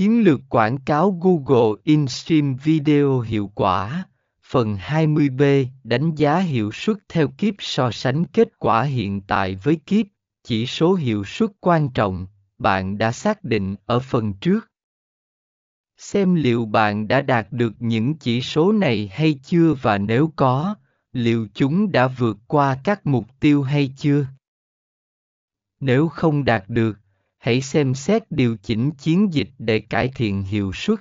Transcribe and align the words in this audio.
Chiến 0.00 0.24
lược 0.24 0.40
quảng 0.48 0.78
cáo 0.78 1.18
Google 1.22 1.80
InStream 1.84 2.56
Video 2.56 3.20
hiệu 3.20 3.50
quả 3.54 4.04
Phần 4.42 4.76
20b 4.76 5.66
đánh 5.84 6.14
giá 6.14 6.38
hiệu 6.38 6.72
suất 6.72 6.96
theo 7.08 7.28
kiếp 7.28 7.54
so 7.58 7.90
sánh 7.90 8.24
kết 8.24 8.58
quả 8.58 8.82
hiện 8.82 9.20
tại 9.20 9.54
với 9.62 9.76
kiếp, 9.86 10.06
chỉ 10.44 10.66
số 10.66 10.94
hiệu 10.94 11.24
suất 11.24 11.50
quan 11.60 11.88
trọng, 11.88 12.26
bạn 12.58 12.98
đã 12.98 13.12
xác 13.12 13.44
định 13.44 13.76
ở 13.86 13.98
phần 14.00 14.32
trước. 14.32 14.70
Xem 15.96 16.34
liệu 16.34 16.66
bạn 16.66 17.08
đã 17.08 17.22
đạt 17.22 17.46
được 17.50 17.72
những 17.78 18.14
chỉ 18.14 18.40
số 18.40 18.72
này 18.72 19.10
hay 19.12 19.34
chưa 19.42 19.74
và 19.82 19.98
nếu 19.98 20.32
có, 20.36 20.74
liệu 21.12 21.48
chúng 21.54 21.92
đã 21.92 22.06
vượt 22.06 22.36
qua 22.46 22.78
các 22.84 23.06
mục 23.06 23.26
tiêu 23.40 23.62
hay 23.62 23.94
chưa. 23.96 24.26
Nếu 25.80 26.08
không 26.08 26.44
đạt 26.44 26.64
được, 26.68 26.98
hãy 27.40 27.60
xem 27.60 27.94
xét 27.94 28.22
điều 28.30 28.56
chỉnh 28.62 28.90
chiến 28.98 29.28
dịch 29.32 29.48
để 29.58 29.80
cải 29.80 30.10
thiện 30.14 30.42
hiệu 30.42 30.72
suất. 30.74 30.98